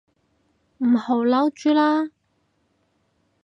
[0.79, 2.09] 唔好嬲豬啦